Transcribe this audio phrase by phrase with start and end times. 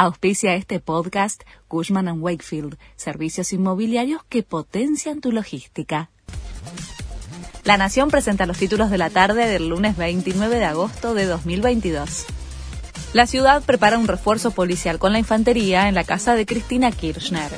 [0.00, 6.08] Auspicia este podcast Cushman⁇ Wakefield, servicios inmobiliarios que potencian tu logística.
[7.64, 12.26] La Nación presenta los títulos de la tarde del lunes 29 de agosto de 2022.
[13.12, 17.50] La ciudad prepara un refuerzo policial con la infantería en la casa de Cristina Kirchner.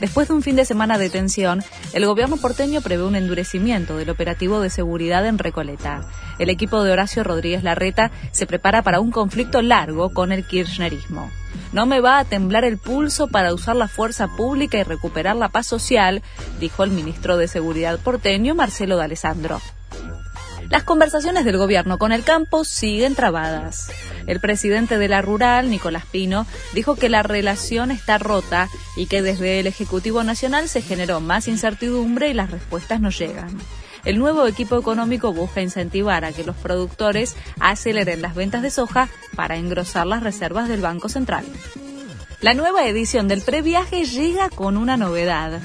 [0.00, 1.62] Después de un fin de semana de tensión,
[1.92, 6.08] el gobierno porteño prevé un endurecimiento del operativo de seguridad en Recoleta.
[6.38, 11.30] El equipo de Horacio Rodríguez Larreta se prepara para un conflicto largo con el kirchnerismo.
[11.72, 15.50] No me va a temblar el pulso para usar la fuerza pública y recuperar la
[15.50, 16.22] paz social,
[16.58, 19.60] dijo el ministro de Seguridad porteño Marcelo D'Alessandro.
[20.70, 23.90] Las conversaciones del gobierno con el campo siguen trabadas.
[24.28, 29.20] El presidente de la Rural, Nicolás Pino, dijo que la relación está rota y que
[29.20, 33.58] desde el Ejecutivo Nacional se generó más incertidumbre y las respuestas no llegan.
[34.04, 39.08] El nuevo equipo económico busca incentivar a que los productores aceleren las ventas de soja
[39.34, 41.44] para engrosar las reservas del Banco Central.
[42.42, 45.60] La nueva edición del previaje llega con una novedad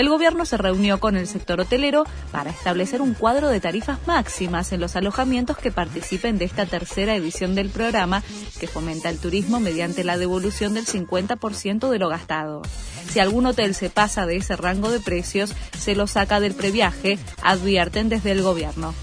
[0.00, 4.72] el gobierno se reunió con el sector hotelero para establecer un cuadro de tarifas máximas
[4.72, 8.22] en los alojamientos que participen de esta tercera edición del programa
[8.58, 12.62] que fomenta el turismo mediante la devolución del 50% de lo gastado.
[13.10, 17.18] Si algún hotel se pasa de ese rango de precios, se lo saca del previaje,
[17.42, 18.94] advierten desde el gobierno.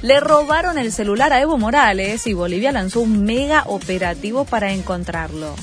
[0.00, 5.56] Le robaron el celular a Evo Morales y Bolivia lanzó un mega operativo para encontrarlo.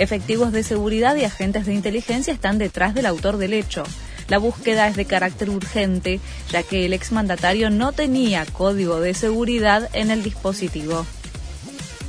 [0.00, 3.82] Efectivos de seguridad y agentes de inteligencia están detrás del autor del hecho.
[4.28, 6.20] La búsqueda es de carácter urgente,
[6.50, 11.04] ya que el exmandatario no tenía código de seguridad en el dispositivo.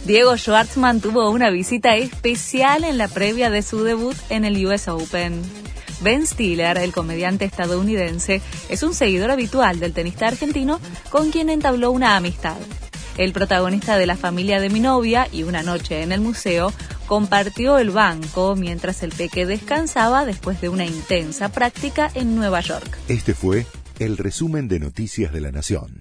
[0.05, 4.87] Diego Schwartzman tuvo una visita especial en la previa de su debut en el US
[4.87, 5.41] Open.
[5.99, 11.91] Ben Stiller, el comediante estadounidense, es un seguidor habitual del tenista argentino con quien entabló
[11.91, 12.55] una amistad.
[13.17, 16.73] El protagonista de La familia de mi novia y Una noche en el museo
[17.07, 22.97] compartió el banco mientras el peque descansaba después de una intensa práctica en Nueva York.
[23.09, 23.65] Este fue
[23.99, 26.00] el resumen de Noticias de la Nación.